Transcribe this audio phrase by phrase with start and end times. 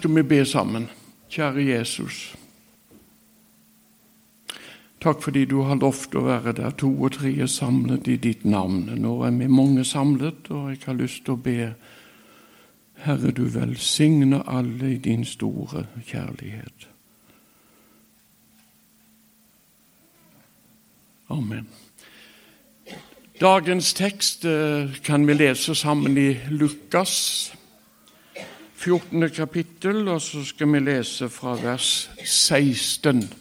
[0.00, 0.86] Skal vi be sammen?
[1.28, 2.34] Kjære Jesus.
[5.00, 8.46] Takk fordi du har lovt å være der to og tre er samlet i ditt
[8.48, 8.86] navn.
[8.96, 11.58] Nå er vi mange samlet, og jeg har lyst til å be
[13.04, 16.88] Herre, du velsigne alle i din store kjærlighet.
[21.28, 21.68] Amen.
[23.40, 27.52] Dagens tekst eh, kan vi lese sammen i Lukas
[28.80, 29.30] 14.
[29.30, 33.32] kapittel, og så skal vi lese fra vers 16.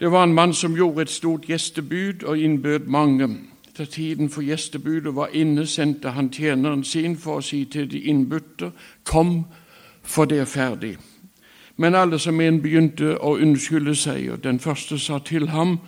[0.00, 3.28] Det var en mann som gjorde et stort gjestebud og innbød mange.
[3.78, 8.00] Da tiden for gjestebudet var inne, sendte han tjeneren sin for å si til de
[8.00, 8.72] innbudte,
[9.04, 9.44] Kom,
[10.02, 10.96] for det er ferdig.
[11.76, 15.78] Men alle som en begynte å unnskylde seg, og den første sa til ham,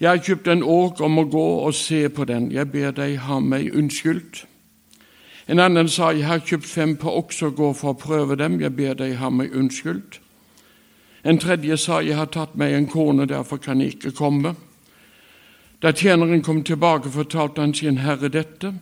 [0.00, 3.18] Jeg har kjøpt en åk om å gå og se på den, jeg ber deg
[3.18, 4.46] ha meg unnskyldt.
[5.48, 7.10] En annen sa, Jeg har kjøpt fem på
[7.56, 10.20] går for å prøve dem, jeg ber deg ha meg unnskyldt.
[11.24, 14.54] En tredje sa, Jeg har tatt meg en kone, derfor kan jeg ikke komme.
[15.82, 18.74] Da tjeneren kom tilbake, fortalte han sin herre dette.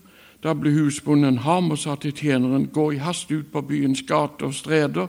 [0.42, 4.46] Da ble husbonden ham og sa til tjeneren, Gå i hast ut på byens gater
[4.46, 5.08] og streder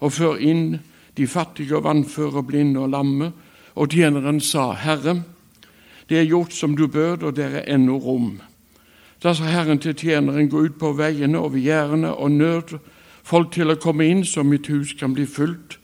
[0.00, 0.80] og før inn
[1.16, 3.32] de fattige og vannføre, blinde og lamme.
[3.74, 5.22] Og tjeneren sa, Herre,
[6.08, 8.40] det er gjort som du bød, og det er ennå rom.
[9.22, 12.78] Da sa Herren til tjeneren, gå ut på veiene over gjerdene og nød
[13.22, 15.78] folk til å komme inn, så mitt hus kan bli fullt.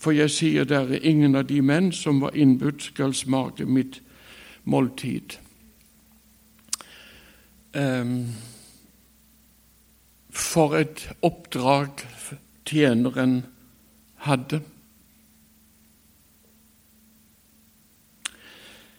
[0.00, 4.00] For jeg sier dere, ingen av de menn som var innbudt, skal smake mitt
[4.64, 5.36] måltid.
[7.76, 8.32] Um,
[10.30, 12.02] for et oppdrag
[12.66, 13.44] tjeneren
[14.26, 14.62] hadde.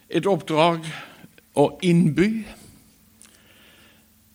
[0.07, 0.87] Et oppdrag
[1.59, 2.45] å innby.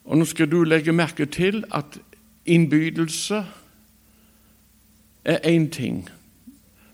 [0.06, 1.98] Og Nå skal du legge merke til at
[2.46, 3.44] innbydelse
[5.24, 6.08] er én ting,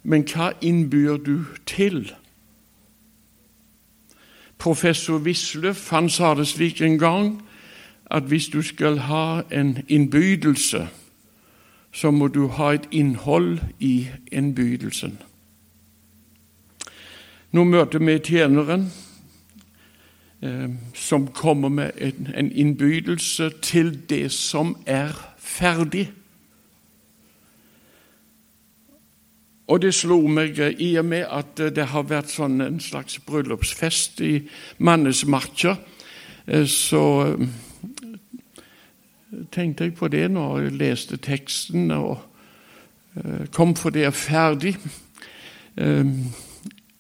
[0.03, 2.15] men hva innbyr du til?
[4.59, 7.43] Professor Wisløff han sa det slik en gang
[8.07, 10.89] at hvis du skal ha en innbydelse,
[11.93, 15.19] så må du ha et innhold i innbydelsen.
[17.53, 18.93] Nå møter vi tjeneren
[20.95, 26.09] som kommer med en, en innbydelse til det som er ferdig.
[29.73, 32.81] Og det slo meg eh, i og med at eh, det har vært sånn en
[32.83, 34.35] slags bryllupsfest i
[34.79, 35.77] Mannesmarka,
[36.67, 37.03] så
[39.55, 42.17] tenkte jeg på det når jeg leste teksten og
[43.55, 44.73] kom for det er ferdig.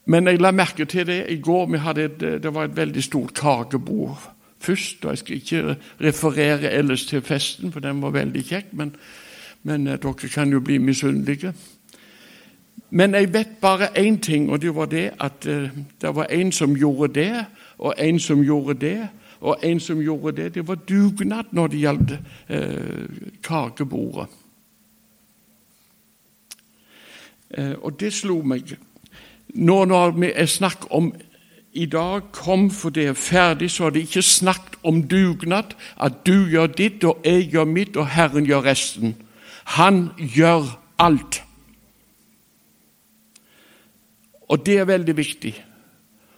[0.04, 1.74] Men jeg la merke til det i går.
[1.98, 5.04] Et, det var et veldig stort kakebord først.
[5.04, 8.72] og Jeg skal ikke referere ellers til festen, for den var veldig kjekk.
[8.72, 8.96] Men,
[9.62, 11.52] men eh, dere kan jo bli misunnelige.
[12.90, 15.70] Men jeg vet bare én ting, og det var det at uh,
[16.00, 17.44] det var en som gjorde det,
[17.78, 19.08] og en som gjorde det,
[19.40, 20.54] og en som gjorde det.
[20.54, 22.12] Det var dugnad når det gjaldt
[22.48, 23.04] eh,
[23.42, 24.26] kakebordet.
[27.50, 28.76] Eh, og det slo meg.
[29.54, 31.12] Nå når vi er snakk om
[31.72, 36.26] i dag kom for det er ferdig, så er det ikke snakket om dugnad, at
[36.26, 39.16] du gjør ditt og jeg gjør mitt og Herren gjør resten.
[39.78, 41.42] Han gjør alt.
[44.48, 45.54] Og det er veldig viktig.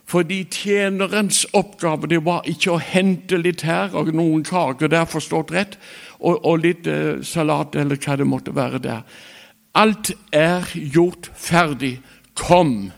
[0.07, 5.55] Fordi tjenerens oppgave det var ikke å hente litt her og noen kaker der, forstått
[5.55, 5.79] rett,
[6.21, 9.01] og, og litt eh, salat eller hva det måtte være der.
[9.75, 11.97] Alt er gjort ferdig.
[12.39, 12.93] Kom!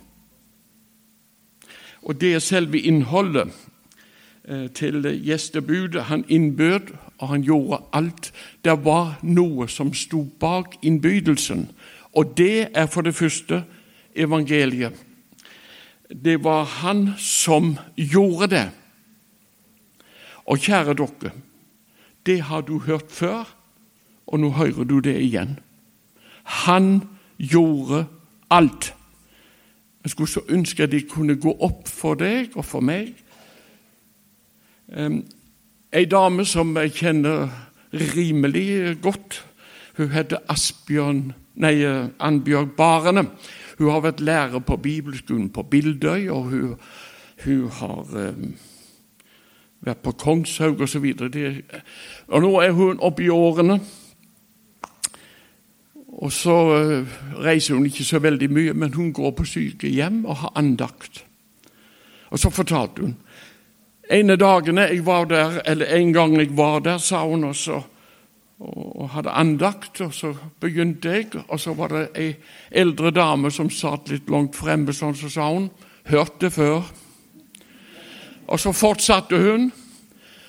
[2.07, 3.51] Og det er selve innholdet
[4.47, 6.07] eh, til gjestebudet.
[6.07, 8.33] Han innbød, og han gjorde alt.
[8.65, 11.67] Det var noe som sto bak innbydelsen,
[12.15, 13.65] og det er for det første
[14.15, 14.95] evangeliet.
[16.25, 18.67] Det var han som gjorde det.
[20.47, 21.33] Og kjære dere,
[22.27, 23.45] det har du hørt før,
[24.27, 25.59] og nå hører du det igjen.
[26.43, 27.03] Han
[27.39, 28.07] gjorde
[28.51, 28.96] alt.
[30.07, 33.09] Jeg skulle så ønske at de kunne gå opp for deg og for meg.
[35.91, 37.49] Ei dame som jeg kjenner
[38.15, 39.41] rimelig godt,
[39.97, 41.75] hun heter Asbjørn, nei,
[42.23, 43.27] Annbjørg Barene.
[43.81, 46.79] Hun har vært lærer på bibelskolen på Bildøy, og hun,
[47.43, 48.55] hun har um,
[49.81, 51.11] vært på Kongshaug osv.
[51.19, 51.43] Og,
[52.29, 53.81] og nå er hun oppe i årene.
[56.17, 60.37] Og så eh, reiser hun ikke så veldig mye, men hun går på sykehjem og
[60.37, 61.25] har andakt.
[62.31, 63.17] Og så fortalte hun
[64.11, 67.81] en av dagene jeg var der, eller en gang jeg var der, sa hun, også,
[68.63, 70.31] og hadde andakt, og så
[70.63, 71.27] begynte jeg.
[71.49, 72.29] Og så var det ei
[72.71, 75.71] eldre dame som satt litt langt fremme, sånn så sa hun
[76.07, 76.87] 'Hørte før'.
[78.47, 79.73] Og så fortsatte hun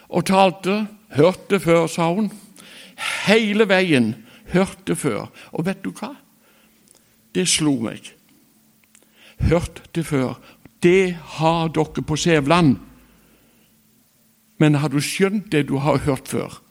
[0.10, 0.88] og talte.
[1.10, 2.32] 'Hørte før', sa hun.
[3.26, 4.27] Hele veien.
[4.54, 5.28] Hørte før.
[5.52, 6.14] Og vet du hva?
[7.36, 8.14] Det slo meg.
[9.50, 10.38] Hørte før.
[10.84, 12.78] Det har dere på Sævland.
[14.58, 16.62] Men har du skjønt det du har hørt før?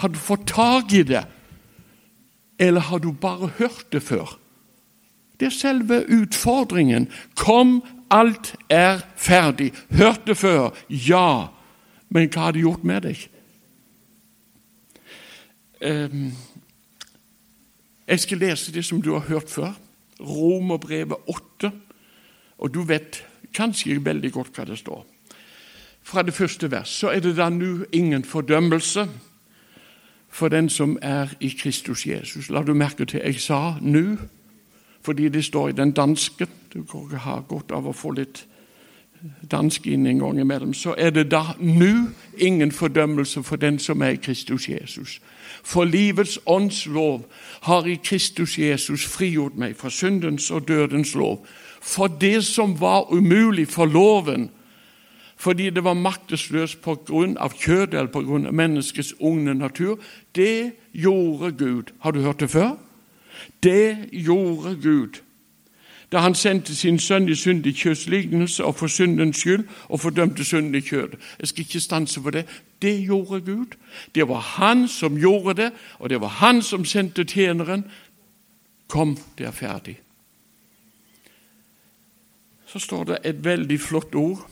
[0.00, 1.24] Har du fått tak i det?
[2.58, 4.38] Eller har du bare hørt det før?
[5.40, 7.08] Det er selve utfordringen.
[7.36, 9.72] Kom, alt er ferdig.
[9.90, 11.50] Hørte før, ja.
[12.08, 13.24] Men hva har det gjort med deg?
[15.82, 16.30] Ehm,
[18.06, 19.72] jeg skal lese det som du har hørt før.
[20.20, 21.70] Romerbrevet 8.
[22.58, 23.24] Og du vet
[23.54, 25.04] kanskje veldig godt hva det står.
[26.04, 29.08] Fra det første vers så er det da nå ingen fordømmelse
[30.28, 32.50] for den som er i Kristus Jesus.
[32.50, 34.18] La du merke til jeg sa nu,
[35.02, 36.46] fordi det står i den danske.
[36.74, 38.44] Du kan ha godt av å få litt
[39.50, 40.74] dansk inn en gang imellom.
[40.74, 45.20] Så er det da nå ingen fordømmelse for den som er i Kristus Jesus.
[45.64, 47.24] For livets ånds lov
[47.64, 51.46] har i Kristus Jesus frigjort meg fra syndens og dødens lov.
[51.80, 54.50] For det som var umulig for loven,
[55.36, 57.48] fordi det var maktesløst pga.
[57.48, 58.50] kjødet eller pga.
[58.50, 59.98] menneskets unge natur.
[60.34, 61.92] Det gjorde Gud.
[62.00, 62.76] Har du hørt det før?
[63.62, 65.20] Det gjorde Gud
[66.14, 70.74] da han sendte sin sønn i syndig kjødslignelse og for syndens skyld og fordømte synden
[70.74, 70.82] i.
[71.40, 72.44] Jeg skal ikke stanse for det.
[72.82, 73.74] Det gjorde Gud.
[74.14, 77.84] Det var han som gjorde det, og det var han som sendte tjeneren.
[78.88, 79.98] Kom, det er ferdig.
[82.66, 84.46] Så står det et veldig flott ord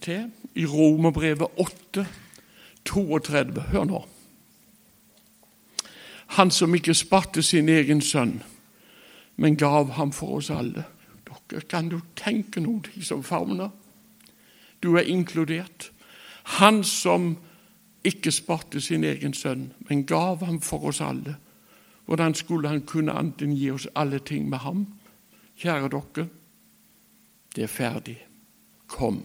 [0.00, 2.06] til i Romerbrevet 8,
[2.84, 3.60] 32.
[3.72, 4.04] Hør nå.
[6.26, 8.42] Han som ikke sparte sin egen sønn,
[9.36, 10.84] men gav ham for oss alle.
[11.68, 13.70] Kan du tenke noe som favner?
[14.82, 15.90] Du er inkludert.
[16.60, 17.36] Han som
[18.04, 21.36] ikke sparte sin egen sønn, men gav ham for oss alle.
[22.06, 24.86] Hvordan skulle han kunne anten gi oss alle ting med ham?
[25.58, 26.28] Kjære dere,
[27.56, 28.16] det er ferdig.
[28.86, 29.22] Kom.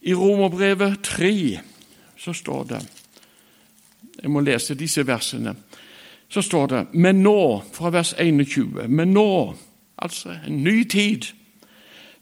[0.00, 1.60] I Romerbrevet 3
[2.16, 2.80] så står det
[4.22, 5.54] Jeg må lese disse versene.
[6.28, 9.54] Så står det Men nå, fra vers 21 Men nå,
[9.98, 11.22] altså en ny tid,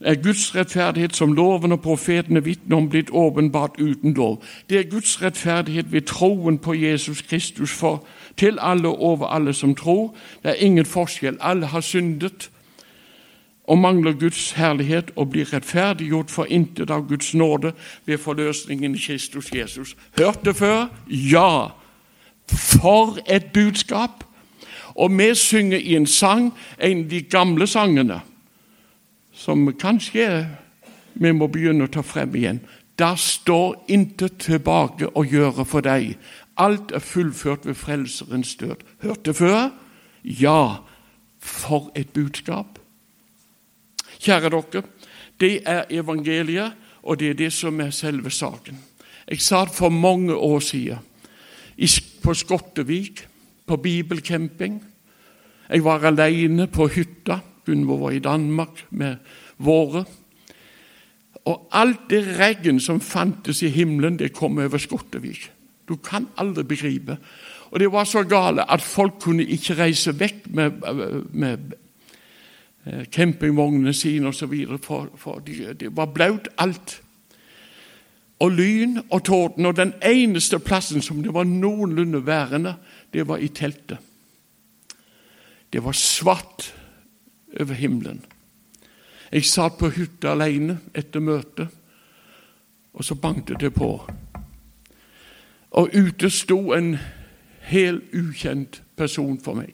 [0.01, 4.43] er Guds rettferdighet som loven og profetene vitner om, blitt åpenbart uten lov.
[4.71, 8.05] Det er Guds rettferdighet ved troen på Jesus Kristus for
[8.37, 10.15] til alle og over alle som tror.
[10.43, 11.37] Det er ingen forskjell.
[11.41, 12.51] Alle har syndet
[13.65, 17.73] og mangler Guds herlighet og blir rettferdiggjort for intet av Guds nåde
[18.07, 19.97] ved forløsningen i Kristus Jesus.
[20.19, 20.87] Hørt det før?
[21.09, 21.67] Ja.
[22.49, 24.26] For et budskap!
[24.97, 28.21] Og vi synger i en sang, en av de gamle sangene,
[29.33, 30.47] som kanskje
[31.15, 32.61] vi må begynne å ta frem igjen.
[32.97, 36.17] Der står intet tilbake å gjøre for deg.
[36.57, 38.85] Alt er fullført ved Frelserens død.
[39.05, 39.69] Hørte før?
[40.25, 40.83] Ja.
[41.39, 42.81] For et budskap!
[44.19, 44.83] Kjære dere,
[45.41, 46.73] det er evangeliet,
[47.03, 48.79] og det er det som er selve saken.
[49.29, 50.99] Jeg sa det for mange år siden
[52.23, 53.27] på Skottevik,
[53.67, 54.79] på bibelcamping.
[55.69, 57.41] Jeg var alene på hytta.
[57.67, 59.17] Gunvor var i Danmark med
[59.59, 60.05] våre.
[61.47, 65.51] Og alt det regn som fantes i himmelen, det kom over Skottevik.
[65.89, 67.17] Du kan aldri begripe.
[67.71, 70.71] Og det var så gale at folk kunne ikke reise vekk med,
[71.33, 71.75] med
[72.87, 74.55] Eh, campingvognene sine osv.
[74.83, 77.01] For, for det de var blaut alt.
[78.39, 79.67] Og lyn og torden.
[79.67, 82.77] Og den eneste plassen som det var noenlunde værende,
[83.17, 83.99] det var i teltet.
[85.73, 86.75] Det var svart
[87.61, 88.21] over himmelen.
[89.33, 91.73] Jeg satt på hytta alene etter møtet,
[92.93, 93.89] og så banket det på.
[95.81, 96.99] Og ute sto en
[97.73, 99.73] helt ukjent person for meg.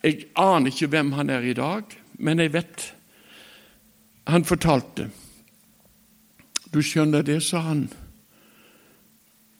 [0.00, 1.84] Jeg aner ikke hvem han er i dag,
[2.18, 2.92] men jeg vet
[4.26, 5.10] Han fortalte
[6.72, 7.86] Du skjønner det, sa han,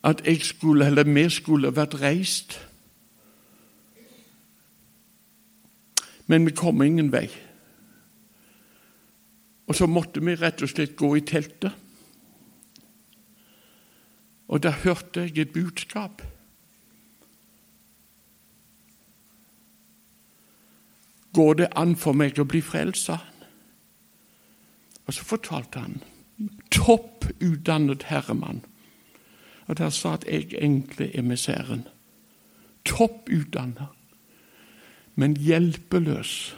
[0.06, 2.60] at jeg skulle, eller vi skulle vært reist.
[6.26, 7.26] Men vi kom ingen vei.
[9.66, 11.74] Og så måtte vi rett og slett gå i teltet.
[14.46, 16.22] Og da hørte jeg et budskap.
[21.34, 23.10] Går det an for meg å bli frelst?
[25.06, 25.98] Og så fortalte han
[26.70, 28.62] topputdannet herremann
[29.66, 31.86] Og der satt jeg enkle emissæren.
[32.84, 33.86] Topp utdanna,
[35.14, 36.56] men hjelpeløs.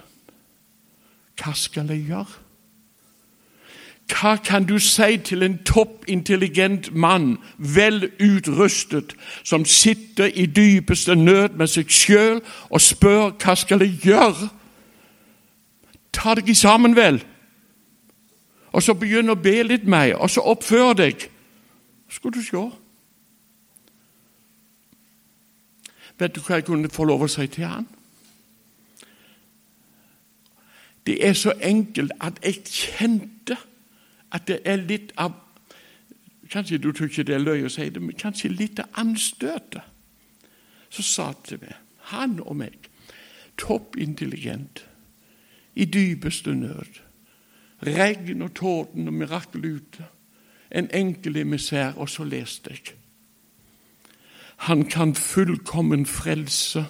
[1.38, 2.26] Hva skal jeg gjøre?
[4.08, 11.48] Hva kan du si til en toppintelligent mann, vel utrustet, som sitter i dypeste nød
[11.48, 14.48] med seg sjøl og spør hva skal jeg gjøre?
[16.12, 17.20] Ta deg sammen, vel.
[18.72, 21.28] Og så begynn å be litt mer, og så oppfør deg.
[22.08, 22.64] Skal du se.
[26.18, 27.86] Vet du hva jeg kunne få lov å si til han?
[31.06, 33.56] Det er så enkelt at jeg kjente
[34.34, 35.44] at det er litt av
[36.48, 39.82] Kanskje du tror ikke det er løy å si det, men kanskje litt av anstøtet.
[40.88, 41.74] Så sa til meg,
[42.08, 42.88] han og meg,
[43.60, 44.80] toppintelligent,
[45.76, 47.02] i dypeste nød,
[47.84, 50.08] regn og torden og mirakel ute,
[50.70, 52.96] en enkel emissær, og så leste jeg.
[54.58, 56.86] Han kan fullkommen frelse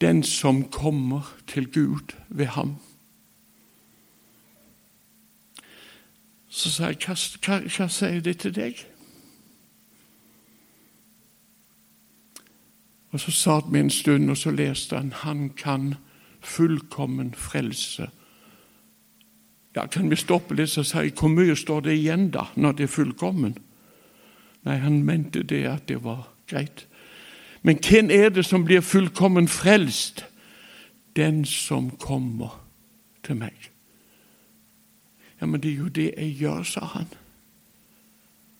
[0.00, 2.76] den som kommer til Gud ved ham.
[6.48, 7.14] Så sa jeg, hva,
[7.44, 8.80] hva, hva sier det til deg?
[13.12, 15.94] Og Så satt vi en stund, og så leste han han kan
[16.40, 18.08] fullkommen frelse.
[19.76, 22.84] Ja, Kan vi stoppe litt og si hvor mye står det igjen da, når det
[22.84, 23.58] er fullkommen?
[24.64, 26.86] Nei, han mente det at det var greit.
[27.62, 30.24] Men hvem er det som blir fullkommen frelst?
[31.16, 32.64] Den som kommer
[33.26, 33.70] til meg.
[35.40, 37.08] Ja, men det er jo det jeg gjør, sa han.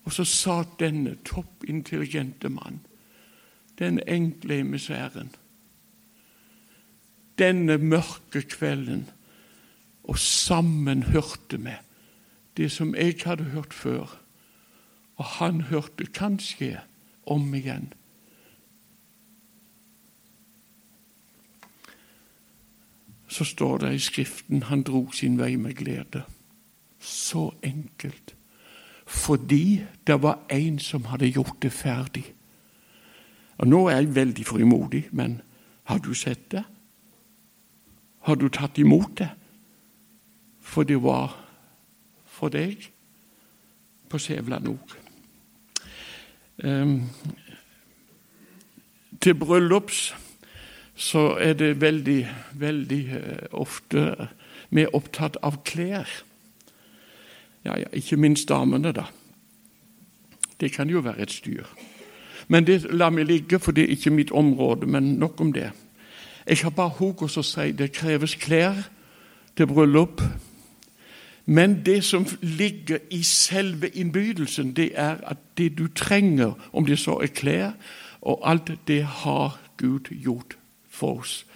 [0.04, 2.80] Og så sa denne toppintelligente mann,
[3.78, 5.30] den enkle emissæren,
[7.38, 9.06] denne mørke kvelden,
[10.04, 11.74] og sammen hørte vi
[12.56, 14.18] det som jeg hadde hørt før,
[15.16, 16.80] og han hørte kanskje
[17.30, 17.92] om igjen.
[23.28, 26.22] Så står det i Skriften han dro sin vei med glede.
[27.00, 28.34] Så enkelt.
[29.06, 32.24] Fordi det var en som hadde gjort det ferdig.
[33.58, 35.40] Og Nå er jeg veldig frimodig, men
[35.84, 36.64] har du sett det?
[38.20, 39.30] Har du tatt imot det?
[40.60, 41.32] For det var
[42.26, 42.90] for deg
[44.08, 45.07] på Sævland òg.
[49.20, 50.14] Til bryllups
[50.98, 54.28] så er det veldig, veldig uh, ofte
[54.74, 56.08] vi er opptatt av klær.
[57.64, 59.06] Ja, ja, ikke minst damene, da.
[60.60, 61.64] Det kan jo være et styr.
[62.48, 64.86] Men det lar meg ligge, for det er ikke mitt område.
[64.86, 65.70] Men nok om det.
[66.48, 68.88] Jeg har bare hokus å si det kreves klær
[69.56, 70.22] til bryllup.
[71.48, 76.98] Men det som ligger i selve innbydelsen, det er at det du trenger, om det
[76.98, 77.70] så er klær,
[78.20, 80.58] og alt det har Gud gjort
[80.90, 81.46] for oss.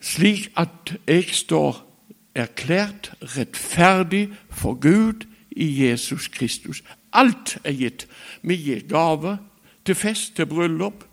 [0.00, 1.78] Slik at jeg står
[2.34, 6.82] erklært rettferdig for Gud i Jesus Kristus.
[7.12, 8.08] Alt er gitt.
[8.42, 9.38] Vi gir gave
[9.86, 11.04] til fest, til bryllup.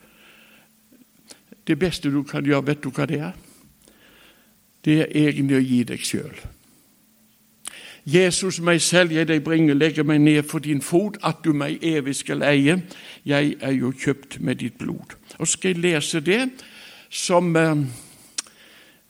[1.68, 3.38] Det beste du kan gjøre, vet du hva det er?
[4.86, 6.42] Det er egentlig å gi deg sjøl.
[8.06, 11.84] Jesus, meg selv jeg deg bringer, legger meg ned for din fot, at du meg
[11.86, 12.82] evig skal eie.
[13.26, 15.18] Jeg er jo kjøpt med ditt blod.
[15.40, 16.42] Og skal jeg lese det
[17.10, 17.86] som eh,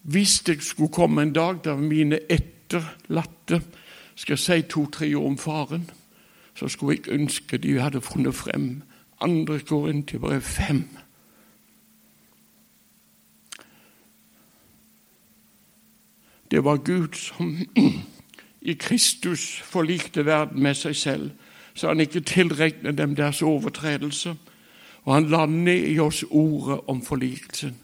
[0.01, 3.61] hvis det skulle komme en dag der mine etterlatte
[4.15, 5.89] skal si to-tre ord om faren,
[6.55, 8.81] så skulle jeg ønske de hadde funnet frem
[9.21, 10.83] andre går inn til brev fem.
[16.51, 17.55] Det var Gud som
[18.61, 21.29] i Kristus forlikte verden med seg selv,
[21.73, 24.35] så han ikke tilregnet dem deres overtredelse,
[25.03, 27.77] og han la ned i oss ordet om forlikelsen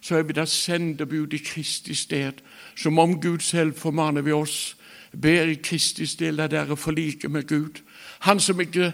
[0.00, 2.32] så er vi da sendebud i Kristi sted,
[2.76, 4.76] som om Gud selv formaner vi oss.
[5.22, 7.82] Ber i Kristi sted, la dere forlike med Gud.
[8.20, 8.92] Han som, ikke,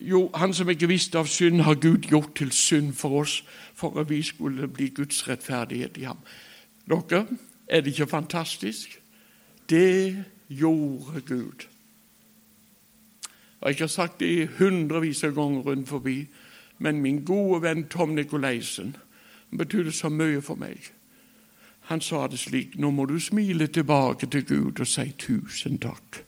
[0.00, 3.44] jo, han som ikke visste av synd, har Gud gjort til synd for oss,
[3.74, 6.18] for at vi skulle bli Guds rettferdighet i ham.
[6.88, 7.26] Dere,
[7.68, 9.00] er det ikke fantastisk?
[9.70, 10.24] Det
[10.58, 11.66] gjorde Gud.
[13.60, 16.26] Og Jeg har sagt det hundrevis av ganger rundt forbi,
[16.78, 18.96] men min gode venn Tom Nikolaisen
[19.56, 20.90] betydde så mye for meg.
[21.88, 26.24] Han sa det slik nå må du smile tilbake til Gud og si tusen takk.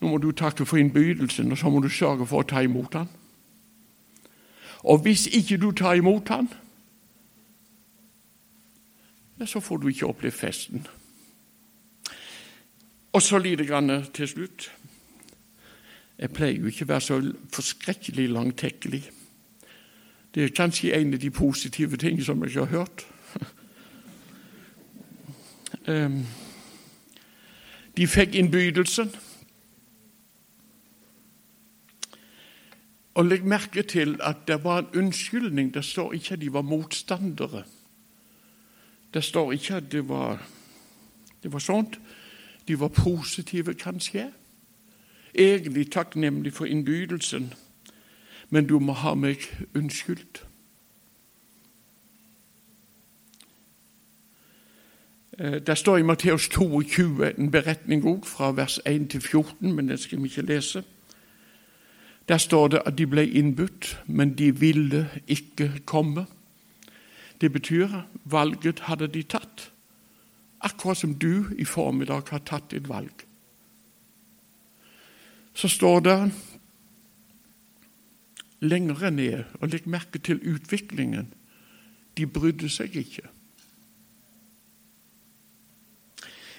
[0.00, 2.94] Nå må du takke for innbydelsen, og så må du sørge for å ta imot
[2.98, 3.10] han.
[4.82, 6.48] Og hvis ikke du tar imot han,
[9.38, 10.86] ja, så får du ikke oppleve festen.
[13.12, 14.72] Og så lite grann til slutt.
[16.18, 17.18] Jeg pleier jo ikke å være så
[17.52, 19.02] forskrekkelig langtekkelig.
[20.34, 23.06] Det er kanskje en av de positive ting som jeg ikke har hørt.
[25.90, 26.20] Ehm,
[27.96, 29.10] de fikk innbydelsen.
[33.14, 35.74] Og Legg merke til at det var en unnskyldning.
[35.74, 37.64] Det står ikke at de var motstandere.
[39.14, 40.46] Det står ikke at det var,
[41.42, 41.98] det var sånt.
[42.68, 44.32] De var positive, kanskje.
[45.34, 47.54] Egentlig takknemlig for innbydelsen.
[48.50, 49.36] Men du må ha meg
[49.74, 50.44] unnskyldt.
[55.38, 59.88] Der det står i Matteus 22 en beretning òg, fra vers 1 til 14, men
[59.88, 60.84] den skal vi ikke lese.
[62.28, 66.26] Der står det at de ble innbudt, men de ville ikke komme.
[67.40, 67.88] Det betyr
[68.24, 69.51] valget hadde de tatt,
[70.62, 73.26] akkurat som du i formiddag har tatt et valg.
[75.54, 76.16] Så står det
[78.62, 81.32] lenger ned, og legg merke til utviklingen,
[82.16, 83.26] de brydde seg ikke.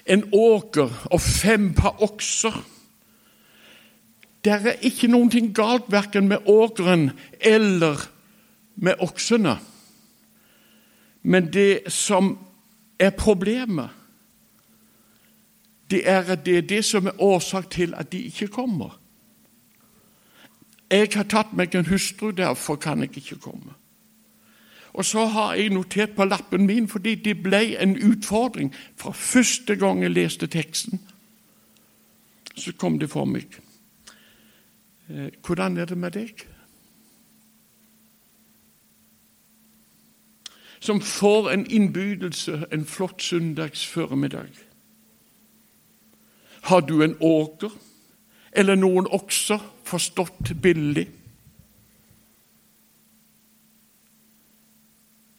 [0.06, 2.58] En åker og fem par okser
[4.44, 8.10] det er ikke ting galt verken med åkeren eller
[8.76, 9.58] med oksene.
[11.24, 12.38] Men det som
[13.00, 13.90] er problemet,
[15.92, 19.00] det er det er det som er årsak til at de ikke kommer.
[20.92, 23.74] Jeg har tatt meg en hustru, derfor kan jeg ikke komme.
[24.94, 29.76] Og så har jeg notert på lappen min, fordi det ble en utfordring fra første
[29.76, 31.02] gang jeg leste teksten.
[32.56, 33.58] Så kom det for meg.
[35.10, 36.46] Eh, hvordan er det med deg?
[40.84, 44.52] Som får en innbydelse en flott søndags føremiddag.
[46.64, 47.72] Har du en åker,
[48.52, 51.08] eller noen okser, forstått billig?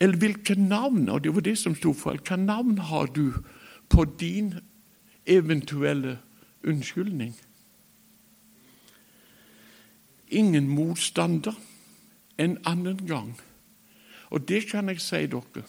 [0.01, 3.33] Eller hvilke navn, og det var det som sto for hvilke navn har du
[3.89, 4.55] på din
[5.27, 6.19] eventuelle
[6.65, 7.37] unnskyldning?
[10.35, 11.55] ingen motstander
[12.37, 13.35] en annen gang.
[14.35, 15.63] Og det kan jeg si dere.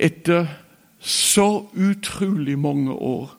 [0.00, 0.46] Etter
[0.98, 3.36] så utrolig mange år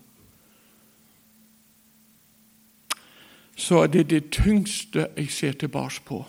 [3.58, 6.26] så er det det tyngste jeg ser tilbake på.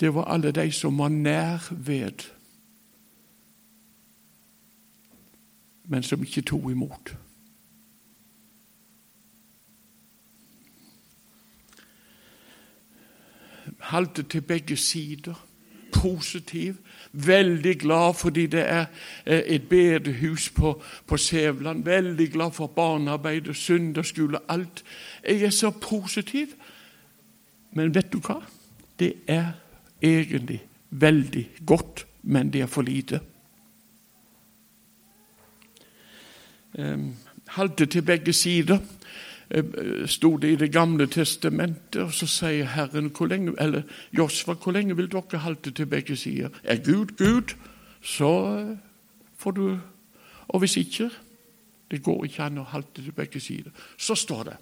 [0.00, 2.28] Det var alle de som var nær ved,
[5.84, 7.16] men som ikke tok imot.
[13.90, 15.46] halte til begge sider.
[16.00, 16.76] Positiv.
[17.12, 18.84] Veldig glad fordi det er
[19.26, 21.84] eh, et bedehus på, på Sævland.
[21.84, 24.84] Veldig glad for barnearbeid, søndagsskole, alt.
[25.26, 26.46] Jeg er så positiv.
[27.72, 28.40] Men vet du hva?
[28.98, 29.52] Det er
[30.02, 33.20] egentlig veldig godt, men det er for lite.
[36.78, 37.14] Um,
[37.48, 38.78] halte til begge sider.
[39.50, 39.64] Eh,
[40.06, 43.82] sto det i Det gamle testamentet, og så sier Herren hvor lenge, eller
[44.12, 46.48] Josfa, hvor lenge vil dere halte til begge sider?
[46.64, 47.56] Er Gud Gud,
[48.02, 48.76] så
[49.36, 49.80] får du
[50.48, 51.10] Og hvis ikke
[51.90, 53.70] Det går ikke an å halte til begge sider.
[53.98, 54.56] Så står det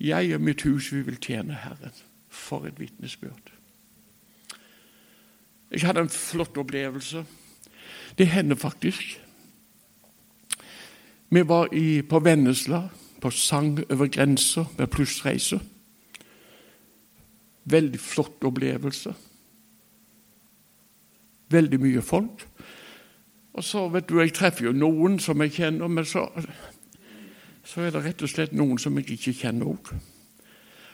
[0.00, 1.92] Jeg og mitt hus, vi vil tjene Herren.
[2.28, 3.52] For et vitnesbyrd.
[5.70, 7.24] Jeg hadde en flott opplevelse.
[8.18, 9.20] Det hender faktisk.
[11.30, 12.88] Vi var i, på Vennesla
[13.22, 15.60] på Sang over grensa med plussreise.
[17.64, 19.14] Veldig flott opplevelse.
[21.52, 22.46] Veldig mye folk.
[23.52, 26.26] Og så, vet du, Jeg treffer jo noen som jeg kjenner, men så,
[27.64, 29.92] så er det rett og slett noen som jeg ikke kjenner òg.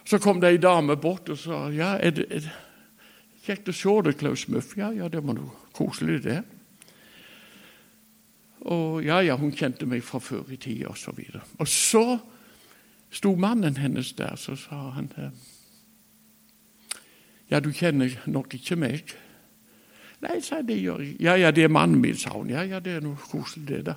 [0.09, 2.55] Så kom det ei dame bort og sa ja, er det, er det
[3.45, 4.77] kjekt å se deg, Klaus Muff.
[4.77, 6.43] Ja, ja, det var noe koselig, det.
[8.61, 10.91] Og ja, ja, hun kjente meg fra før i tida.
[10.91, 11.13] Og, så
[11.59, 12.05] og så
[13.11, 15.13] sto mannen hennes der, så sa han
[17.51, 19.15] Ja, du kjenner nok ikke meg?
[20.21, 21.15] Nei, sa jeg, det gjør jeg.
[21.23, 22.51] Ja, ja, det er mannen min, sa hun.
[22.51, 23.95] Ja, ja, det er noe koselig, det, da.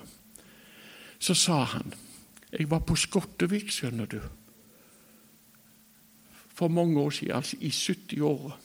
[1.21, 1.93] Så sa han
[2.51, 4.19] Jeg var på Skottevik, skjønner du.
[6.51, 8.57] For mange år siden, altså i 70-åra.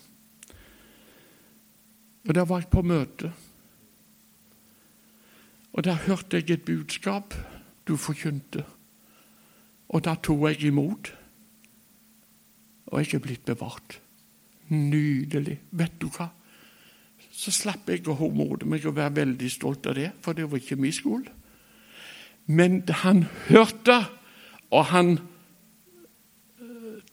[2.26, 3.30] Og der var jeg på møte.
[5.77, 7.35] Og der hørte jeg et budskap
[7.89, 8.65] du forkynte.
[9.89, 11.12] Og da tok jeg imot.
[12.87, 14.01] Og jeg er blitt bevart.
[14.73, 15.61] Nydelig.
[15.71, 16.31] Vet du hva?
[17.31, 20.62] Så slapp jeg å håmode meg og være veldig stolt av det, for det var
[20.62, 21.33] ikke min skole.
[22.47, 23.99] Men han hørte,
[24.71, 25.19] og han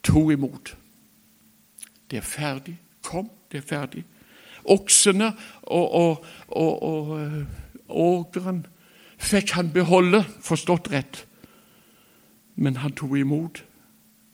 [0.04, 0.74] tok imot.
[2.10, 2.78] Det er ferdig.
[3.04, 4.06] Kom, det er ferdig.
[4.72, 5.34] Oksene
[5.68, 7.46] og, og, og, og
[7.90, 8.66] ågren
[9.18, 11.26] fikk han beholde, forstått rett.
[12.56, 13.64] Men han tok imot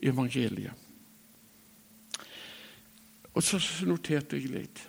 [0.02, 0.76] evangeliet.
[3.34, 4.82] Og så noterte jeg litt.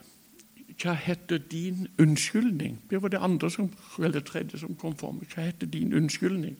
[0.81, 2.79] Hva heter din unnskyldning?
[2.89, 3.69] Det var det andre som,
[3.99, 5.29] eller tredje som kom for meg.
[5.29, 6.57] Hva heter din unnskyldning?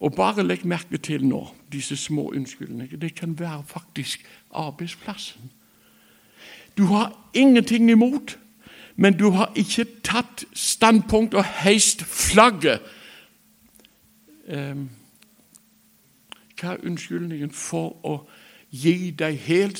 [0.00, 3.00] Og bare legg merke til nå disse små unnskyldningene.
[3.00, 5.52] Det kan være faktisk arbeidsplassen.
[6.76, 8.38] Du har ingenting imot,
[8.96, 12.80] men du har ikke tatt standpunkt og heist flagget.
[14.48, 14.90] Um,
[16.60, 18.18] hva er unnskyldningen for å
[18.74, 19.78] Gi deg helt,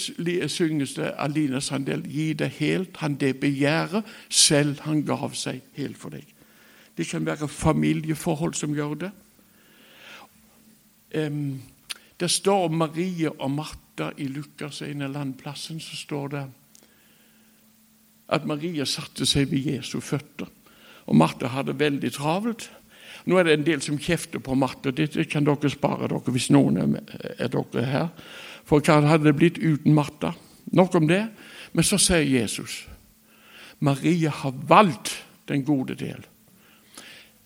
[0.52, 5.98] synges det Alina Sandel, gi deg helt han det begjæret, selv han gav seg helt
[5.98, 6.22] for deg.
[6.94, 9.10] Det kan være familieforhold som gjør det.
[11.14, 11.62] Um,
[12.20, 16.44] det står om Marie og Martha i Lukas en eller annen plassen, så står det
[18.28, 20.48] at Maria satte seg ved Jesu føtter.
[21.04, 22.70] Og Martha hadde veldig travelt.
[23.24, 24.92] Nå er det en del som kjefter på Martha.
[24.92, 28.08] Det kan dere spare dere hvis noen er dere her.
[28.64, 30.32] For hva hadde det blitt uten Martha?
[30.72, 31.26] Nok om det.
[31.72, 32.84] Men så sier Jesus
[33.84, 35.12] Maria har valgt
[35.50, 36.22] den gode del.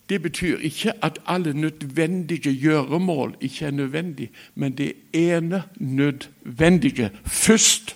[0.09, 7.95] Det betyr ikke at alle nødvendige gjøremål ikke er nødvendig, men det ene nødvendige først,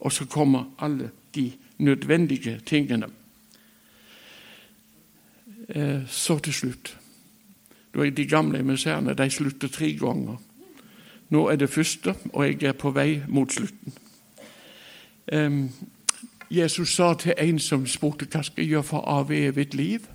[0.00, 1.69] og så kommer alle de nødvendige
[2.66, 3.06] tingene.
[5.68, 6.96] Eh, så til slutt
[7.94, 10.36] De gamle emissærene de slutter tre ganger.
[11.30, 13.92] Nå er det første, og jeg er på vei mot slutten.
[16.50, 20.06] Jesus sa til en som spurte hva skal jeg gjøre for av evig liv,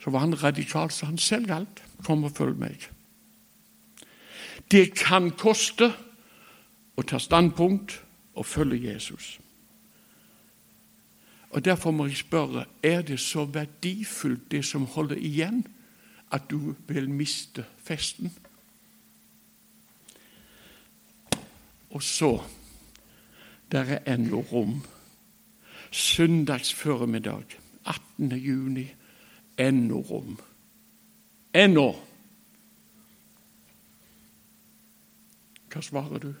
[0.00, 2.86] så var han radikal, så han selv galt, Kom og følg meg.
[4.72, 5.90] Det kan koste
[6.96, 7.98] å ta standpunkt
[8.34, 9.34] og følge Jesus.
[11.50, 15.66] Og Derfor må jeg spørre er det så verdifullt, det som holder igjen,
[16.32, 18.32] at du vil miste festen?
[21.90, 22.42] Og så
[23.72, 24.82] der er ennå rom.
[25.90, 27.44] Søndags formiddag
[27.84, 28.32] 18.
[28.32, 28.86] juni.
[29.58, 30.38] Ennå rom.
[31.54, 31.94] Ennå.
[35.70, 36.32] Hva svarer du?